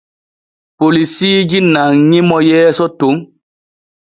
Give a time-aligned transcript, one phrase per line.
[0.79, 3.15] Polisiiji nanŋi mo yeeso ton.